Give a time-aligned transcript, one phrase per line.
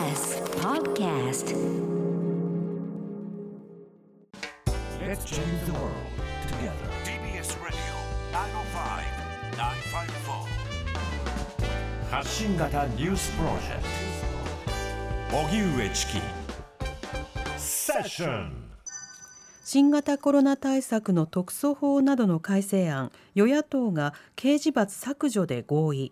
[0.00, 1.52] TBS Podcast.
[5.06, 5.92] Let's change the world
[6.48, 6.88] together.
[7.04, 7.76] TBS Radio
[9.52, 9.60] 905-954
[12.10, 13.82] 発信型ニュースプロジェク
[15.30, 16.22] ト荻上チキ
[17.58, 18.70] セッション
[19.66, 26.10] 新型コロナ対策の特措法などの改正案与野党が刑事罰削除で合意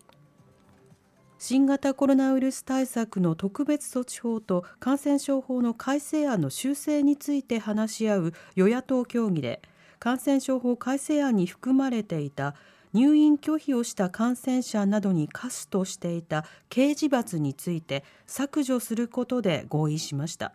[1.41, 9.63] 新型コロナウイルス対策の特別措置法と感染症法の改正案の修正について話し合う与野党協議で
[10.01, 12.57] 感染症法改正案に含まれていた
[12.93, 20.55] 入院拒否をした感染者などに課すとしていた刑事罰について削除することで合意しました。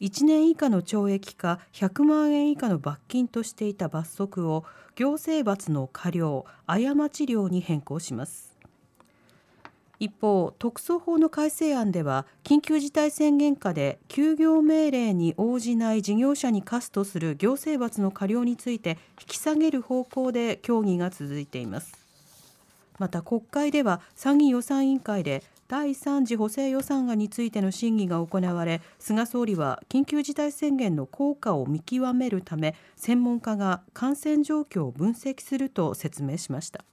[0.00, 6.78] 1年以下の懲役か100万円以下の罰金としていた罰則を行政罰の過料過
[7.10, 8.51] ち料に変更します。
[10.02, 21.92] 一方特措法の改正案では緊急事態宣言下で休業命令に応じない事業者に課すとする行政罰の過料について引き下げる方向で協議が続いています。
[22.98, 35.56] また国会では参議院予算委員会で第3次補正予算案についての審議が行われ菅総理は緊急事態宣言の効果を見極めるため専門家が感染状況を分析す。
[35.56, 36.84] ると説明しました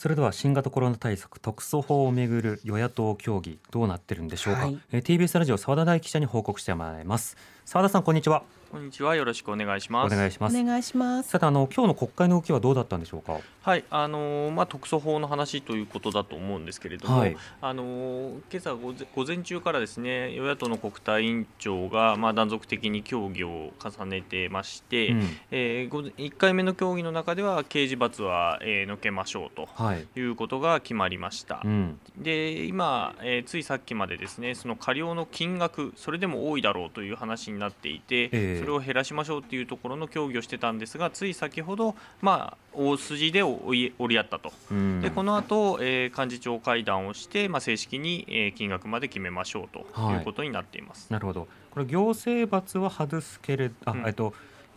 [0.00, 4.78] それでは新型コロナ対策特措法をめぐる与野党協議どうなってるんでしょうか、はい。
[4.92, 7.36] えー TBS ラジオ澤田大記者に報告してもらいます
[7.70, 8.42] 澤田さんこんにちは。
[8.72, 9.16] こんにちは。
[9.16, 10.12] よろしくお願いします。
[10.12, 10.64] おお願いします。
[10.64, 11.28] 願いします。
[11.30, 13.38] さてあの今日の国会の動きはどうだったんでしょうか？
[13.62, 17.36] はい、あのーまあ特措法の話ということだと思うんですけれども、はい。
[17.60, 25.22] あのー今朝午前午前中からですね、与野党の国対委員長がまあ断続的に協議を重ねてまして、うん。
[25.50, 30.06] えー午前1回目の協議の中では刑事罰は、えー、のけましょうとはい。
[30.16, 31.60] いうことが決まりました。
[31.64, 32.00] うん。
[32.16, 38.58] で今、えーついさっきまでですねその過料の金額それでも多いだろうという話になっていて、ええ。
[38.60, 44.52] それを減らしましょうというところの協議をしてたんですがつい先ほど、まあ、大筋で折り合ったと。
[44.72, 45.00] うん。
[45.00, 50.14] でこの後、えー幹事長会談をして、まあ、正式に、えー金額まで決めましょうとはい。
[50.16, 51.06] いうことになっています。
[51.12, 51.46] なるほど。
[51.70, 54.06] これ行政罰は外すけれどあ、うん。
[54.06, 54.34] えっと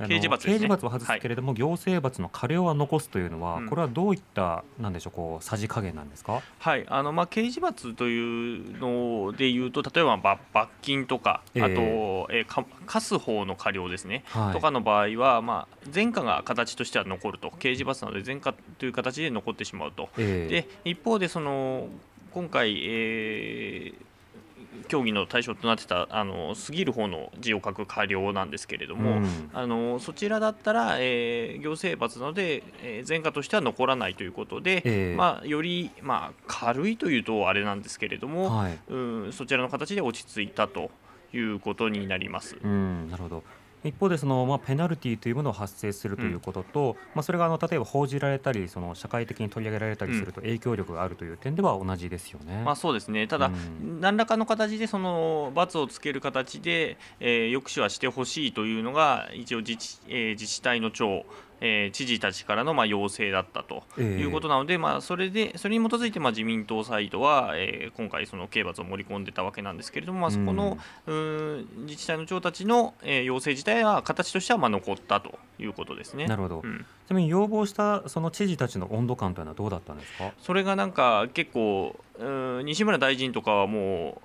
[0.08, 0.54] 刑事罰ね。
[0.54, 3.70] 刑事罰は外すけれども、行政罰の過料は残すというのは、うん。
[3.70, 6.42] これはどういったなんでしょうこうさじ加減なんですか？
[6.60, 6.86] はい。
[6.88, 11.64] あのまあ、刑事罰というのでいうと例えば罰罰金とか、ええ。
[11.64, 11.74] あと、
[12.34, 14.54] えーか課す方の過料ですね、はい。
[14.54, 17.52] とかの場合は、まあ、前科が形としては残ると。
[17.60, 20.10] 刑事罰なので前科という形で残ってしまうと。
[20.18, 20.64] ええ。
[20.64, 21.88] で一方でその
[22.32, 24.13] 今回、えー
[24.88, 38.96] 協議の対象となってたあの過ぎる方の字を書く過料なんですけれども、うんあのそちらだったら、えー行政罰なので、えー前科としては残らないということで、ええまあ、より、まあ、軽いというとあれなんですけれども、はいう
[39.28, 40.92] んそちらの形で落ち着いたと
[41.34, 42.58] いうことになります。
[42.64, 43.44] うん、なるほど。
[43.84, 52.64] 一方でその、まあ、ペナルティというものを発生するということと、まあ、それがあの例えば報じられたりその社会的に取り上げられたりすると影響力があるという点では同じですよね。
[52.64, 53.28] まあ、そうですね。
[53.28, 54.00] ただ、うん。
[54.00, 61.26] 何らかの形でその罰をつける形で、えー抑止はしてほしいというのが一応自治,、えー自治体の長、
[61.66, 64.22] えー知事たちからのまあ要請だったとええ。
[64.22, 76.28] いうことなので、まあ、それでそれに基づいてまあ自民党サイドは、えー今回その刑罰を盛り込んでたわけなんですけれども、まあ、そこの、うーん自治体の長たちの、えー要請自体は形としてはまあ残ったということですね。
[76.28, 80.32] なるほど、うんちなみに要望したその知事たちの温度感というのはどうだったんですか？
[80.40, 81.98] それがなんか結構
[82.64, 84.22] 西村大臣とかはも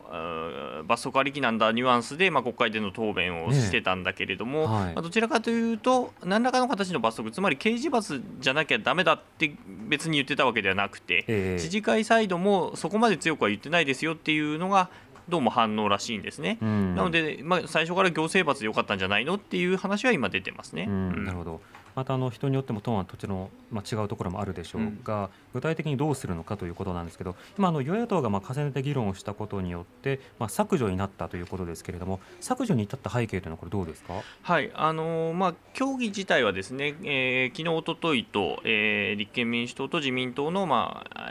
[0.80, 9.52] う罰則ありきなんだニュアンスで、まあ、国会での答弁をしてたんだけれども、はいまあどちらかというと何らかの形の罰則つまり刑事罰じゃなきゃダメだって
[9.88, 14.88] 別に言ってたわけではなくて、ええ知事会サイドもそこまで強くは言ってないですよっていうのが
[15.28, 16.58] どうも反応らしいんですね。
[16.60, 16.94] うん。
[16.94, 20.86] なので、まあ、最初から行政罰でよかったんじゃないのっていう話は今出てますね。
[20.88, 21.24] うんうん。
[21.24, 21.60] なるほど。
[21.96, 34.22] またあの人によってもトーンは土地の、まあ、違うところもあるでしょうが、具体的にどうするのかということなんですけど今あの与野党がまあ重ねて議論をしたことによって、まあ、削除になったということですけれども削除に至った背景というのはこれどうですか？
[34.42, 34.70] はい。
[34.74, 41.27] あのーまあ、協議自体はですね、えー昨日一昨日と、えー立憲民主党と自民党の、まあ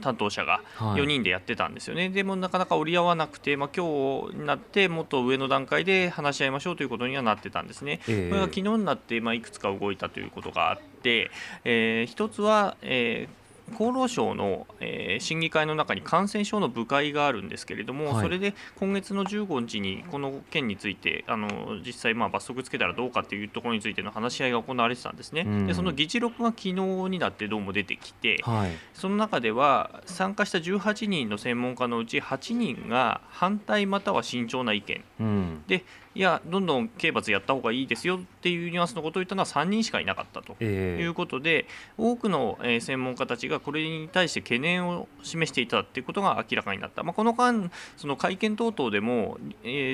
[0.00, 1.02] 担当者がはい。
[1.02, 8.00] 4人でやってたんですよね、でもなかなか折り合わなくて、まあ今日になってもっと上の段階で話し合いましょうということにはなってたんですね。
[8.08, 8.30] ええ。
[8.30, 11.30] これが昨日になって、まあ、いくつか動いたということがあって、
[11.64, 18.22] えー一つは、えー厚労省の、えー審議会の中に感染症の部会があるんですけれども、はい。
[18.22, 21.48] それで今月の15日にこの件についてあの
[21.84, 25.42] 実際まあ罰則つけたらどうかっていうところについての話し合いが行われてたんですね。
[25.46, 25.66] うん。
[25.66, 28.70] でその議事録が昨日になってどうも出てきて、はい。
[28.94, 35.04] その中では参加した18人の専門家のうち8人が反対または慎重な意見。
[35.20, 35.62] うん。
[35.66, 35.84] で
[36.16, 40.56] いやどんどん刑罰やった方がいいですよっていうニュアンスのことを言ったのは3人しかいなかったと。
[40.60, 41.66] えいうことで
[41.98, 49.38] 多くのえー専門家たちがこれに対して懸念を示していたということが明らかになった、まあ、この間、その会見等々でも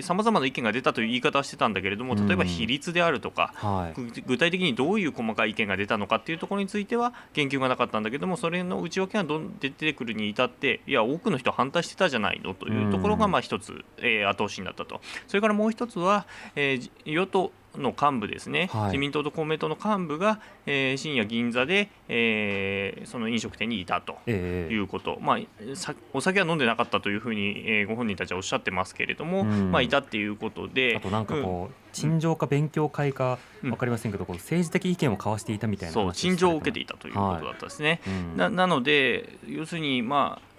[0.03, 4.01] さまざまな意見が出たという言い方はしてたんだけれども例えば比率であるとか、はい。
[4.01, 13.31] ぐ具体的にどういう細かい意見が出たのかっていうところについては言及がなかったんだけどもそれの内訳がどん出てくるに至っていや多くの人反対してたじゃないのというところがうん。
[13.33, 15.01] まあ一つ、えー後押しになったと。
[15.27, 16.12] それからもう一つは、
[16.55, 18.85] えーじ与党の幹部ですね、はい。
[18.89, 24.19] 自民党と公明党の幹部が、えー深夜銀座で、えーその飲食店にいたと。
[24.27, 25.39] えいうこと、まあ、
[25.75, 29.73] さお酒は飲んでなかったというふうに、えーご本人たちはおっしゃってますけれども、うん。
[29.73, 33.71] まあ、いたっていうことであとなんかこう、陳情か勉強会かうん。
[33.71, 38.01] わかりませんけど、こう政治的意見を交わしていたみたいなそう話陳情を受けていた、たということだったですね。
[38.07, 40.53] うんななので要するにまあ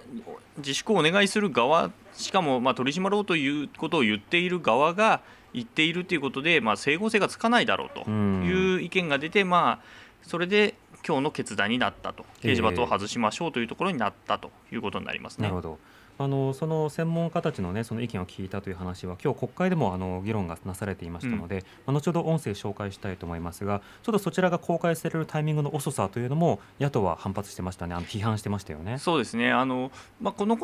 [0.57, 5.21] 自粛をお願いする側しかもまあ取り締まろうということを言っている側が
[5.53, 8.43] 言っているということで、まあ、整合性がつかないだろうとうん。
[8.45, 9.85] いう意見が出て、まあ、
[10.23, 12.25] それで今日の決断になったと。
[12.41, 15.43] 刑事罰を外しましょうというところになったということになりますね。
[15.43, 15.79] なるほど
[16.17, 27.95] あのその専門家たちの,、ね、その意見を聞いたという話は今日国会でもあの議論がなされていましたので、まあ後ほど音声紹介したいと思いますがちょっとそちらが公開されるタイミングの遅さというのも野党は反発してましたね。
[27.95, 28.97] あの批判してましたよね。
[28.97, 29.51] そうですね。
[29.51, 30.57] あの、まあ、この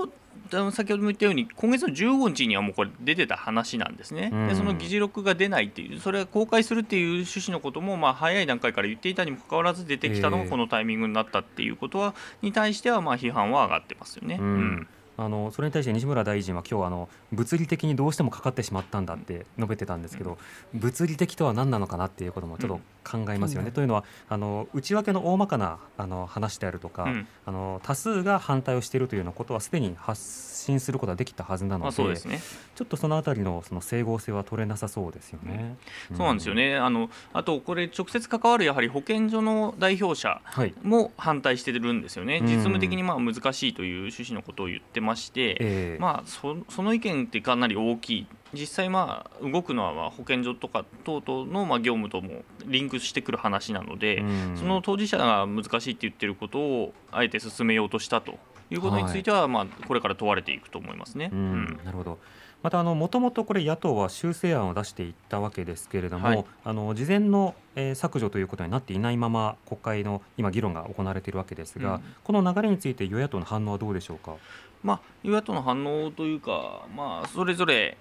[0.72, 4.48] 先ほども言ったように今月の15日にはもうこれ出てた話なんですね、うん。
[4.48, 10.44] でその議事録が出ないっていうそれが公開するっていう趣旨のことも、まあ、早い段階から言っていたにもかかわらず出てきたのええ。
[10.46, 14.38] がこのタイミングになったっていうことはに対してはまあ批判は上がってますよね。
[14.40, 14.88] うん
[15.20, 20.38] あのそれに対して西村大臣は今日あの物理的にどうしてもかかってしまったんだって述べてたんですけど、
[20.74, 23.68] 物理的とは何なのかなっていうこともちょっと考えますよね。
[23.68, 23.74] うん。
[23.74, 27.28] というのはあの内訳の大まかなあの話であるとか、うん。
[27.46, 32.40] あの多数が反対をしているというようなことはすでに発信することができたはずなので,、まあ、そうですね。
[32.76, 35.76] ちょっとそのあたりのその整合性は取れなさそうですよね。
[36.16, 36.78] そうなんですよね。
[36.78, 40.74] あのあとこれ直接関わるやはり保健所の代表者はい。
[40.82, 42.48] も反対してるんですよね、うん。
[42.48, 45.98] 実務的にまあ難しいという趣旨のことを言ってまして、ええ。
[46.00, 54.58] まあ、そその意見ってかなり大きい、実際、まあ、動くのはまあ保健所とか等々のまあ業務ともリンクしてくる話なので、うん。
[54.58, 58.38] その当事者が難しいって言ってることをあえて進めようとしたと
[58.70, 61.30] いうことについては、まあ、これから問われていくと思いますね。
[61.34, 62.20] ううんん、なるほど。
[62.62, 66.46] またあのもともとこれ野党は修正案を出していったわけですけれども、はい。
[66.66, 72.02] あの事前の、えー削除ということになっていないまま国会の今議論が行われているわけですが、うん。
[72.24, 74.36] この流れについて与野党の反応はどうでしょうか？
[74.84, 77.98] まあ、与野党の反応というか、まあ、それぞれ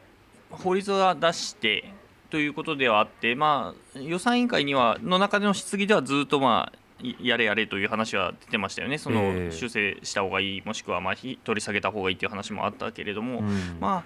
[0.51, 1.93] 法律は出して
[2.31, 13.79] ということではあって、まあ、予算委員会にはの中での質疑ではずっと、まあ、いやれやれという話は出てましたよね、そえのえ修正した方がいい、もしくはまあひ取り下げた方がいいという話もあったけれども、うん。
[13.81, 14.05] まあ、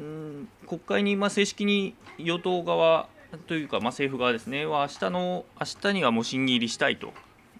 [0.00, 3.08] うん国会にまあ正式に与党側
[3.48, 7.12] というか、まあ、政府側ですね、は明日の明日にはもう審議入りしたいと。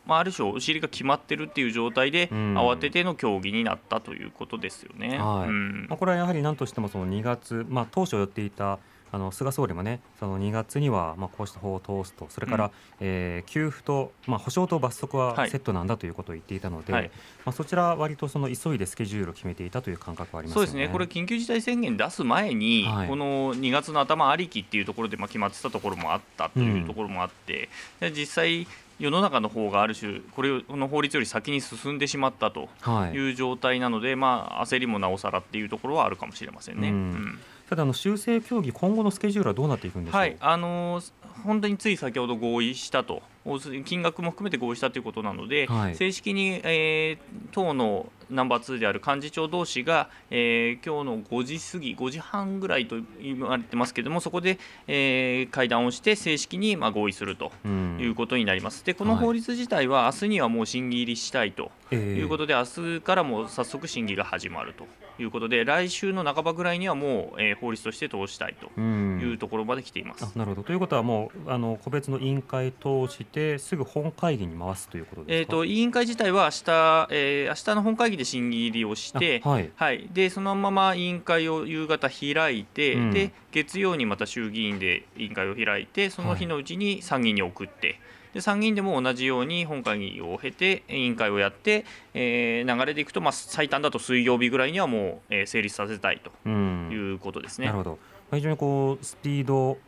[0.06, 5.18] まあ、ある種、お尻が決まってるっていう状態で、うん慌てての協議になったということですよね。
[5.18, 8.78] はいうんまあ、これはやはり何としてもその2月、まあ、当初予っていた
[9.12, 12.70] あの菅総理もねその2月にはまあこうした法を通すとそれから、うん。
[13.00, 15.50] えー給付と、まあ、保証と罰則ははい。
[15.50, 17.10] セットなんだということを言っていたので、はい。
[17.44, 20.66] まあ、そちらは割とその急いでスケジュールを決めていたという感覚はありますよね。
[20.66, 23.08] そうですね、これ、緊急事態宣言出す前に、はい。
[23.08, 27.68] この2月の頭ありきっていうところでまあ決まってたところもあったというところもあって、
[28.00, 28.66] で実際、
[28.98, 33.12] 世の中の方がある種、これこの法律より先に進んでしまったとはい。
[33.12, 36.88] いう状態なので、まあ、焦りもなおさらっていうところはあるかもしれませんね。
[36.88, 36.94] うん。
[36.94, 40.20] うんただあの修正協議今後のスケジュールはどうなっていくんでしょう？
[40.20, 41.12] はい、あのー
[41.44, 45.94] 本当につい先ほど合意したと、お金額も含めて合意したということなので、はい。
[45.94, 54.58] 正式に、えー党のナンバー2である幹事長同士が、えー今日の5時過ぎ、5時半ぐらいと言われてますけれども、そこで、
[54.88, 57.98] えー会談をして、正式に、まあ、合意するとうん。
[58.00, 58.82] いうことになります。
[58.84, 59.24] で、このはい。
[59.24, 62.64] 法律自体は、明日にはもう審議入りしたいとえーいうことで、明
[62.96, 64.86] 日からもう早速審議が始まると
[65.18, 69.20] いうことで、来週の半ばぐらいにはもう、えー法律として通したいとうん。
[69.22, 70.24] いうところまで来ています。
[70.24, 70.62] あなるほど。
[70.62, 75.50] ということはもうあの個別の委員会通してすぐ本会議に回すということえー、ですか？
[75.52, 79.70] と委員会自体は明日、えー明日の本会議で審議入りをして、あはい。
[79.76, 83.10] はい、でそのまま委員会を夕方開いて、うん。
[83.12, 87.98] で月曜にまた衆議院で委員会を開いてその日のうちに参議院に送って、
[88.36, 96.90] で参議院でも同じように本会議を経て委員会をやって、えー流れでいくと、まあ、最短だと水曜日ぐらいにはもう、えー成立させたいとうん。
[96.92, 97.66] いうことですね。
[97.66, 97.90] なるほど、
[98.30, 99.78] まあ、非常にこうスピード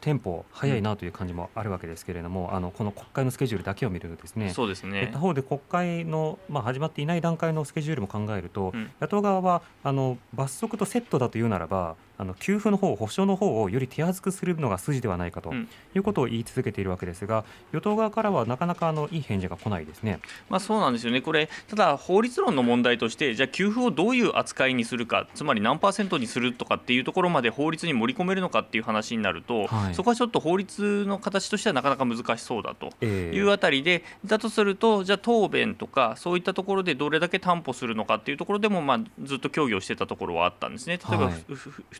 [0.00, 5.10] テンポ速いなという感じもあるわけですけれども、あのこの国会のスケジュールだけを見るとですねそうですね。
[5.12, 8.90] 他方で国会の、まあ、始まっていない段階のスケジュールも考えると、うん。
[9.02, 15.68] 野党側はあの罰則とセットだというならばあの給付の方、保証の方をより手厚くするのが筋ではないかとうん。
[15.94, 20.18] いうことを言い続けているわけですが、与党側からはなかなかあのいい返事が来ないですね。
[20.48, 29.94] まあ、そうなんですよね、これ、ただ法律論の問題として、じゃあ、給付をどういう扱いにするか、つまり何パーセントにするとかっていうところまで法律に盛り込めるのかっていう話になると、はい。
[29.94, 32.90] そこはちょっと法律の形としてはなかなか難しそうだと。
[33.00, 41.44] えいうあたりで、だとすると、じゃあ答弁とか、そういったところでどれだけ担保するのかっていうところでも、まあ、ずっと協議をしてたところはあったんですね、例えば、はい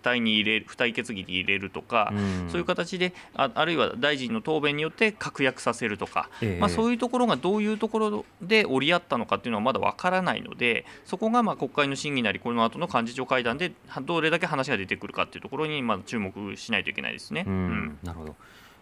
[0.09, 2.49] ふふ付帯に入れる付帯決議に入れるとか、うん。
[2.49, 6.61] そういう形であ、あるいは大臣の答弁によって確約させるとか、ええ。
[6.61, 17.45] まあ、そういうところがどういうところで折り合ったのかっていうのはまだわからないので、そこがまあ国会の審議なり、この後の幹事長会談ではどれだけ話が出てくるかっていうところにまあ注目しないといけないですね。
[17.47, 17.53] うん。
[17.53, 17.99] うん。
[18.03, 18.37] なるほど。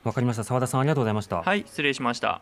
[0.05, 0.45] わかりました。
[0.45, 2.41] 澤田さんありがとうございました、はい、失礼しました。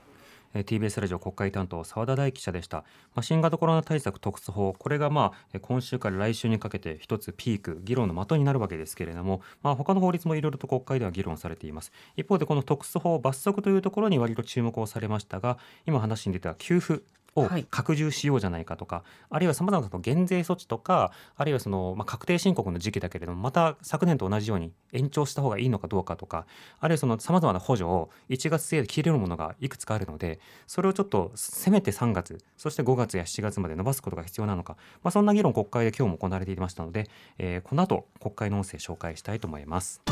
[0.63, 2.85] TBS ラジオ国会担当澤田大記者でした、ま
[3.21, 4.73] あ、新型コロナ対策特措法。
[4.73, 11.93] これがまあ今週から来週にかけて一つピーク議論の的になるわけですけれども、まあ、他の法律もいろいろと国会では議論されています。
[12.17, 17.03] 一方でこの特措法罰則というところに割と注目をされましたが今話に出た給付
[17.37, 17.67] をはい。
[17.71, 26.47] 拡充しようじゃないかとか、あるいはさまざまな減税措置とかあるいはその、まあ、確定申告の時期だけれどもまた昨年と同じように延長した方がいいのかどうかとか
[26.81, 40.03] あるいはそのさまざまな補助を1月末で切れるものがいくつかあるのでそれをちょっとせめて3月そして5月や7月まで伸ばすことが必要なのか、まあ、そんな議論国会で今日も行われていましたので、えーこの後国会の音声紹介したいと思います。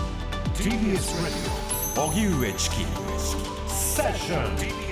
[0.55, 0.73] TBS
[1.95, 2.76] Radio 荻上チキ。
[3.69, 4.91] セッション TBS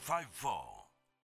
[0.00, 0.79] 954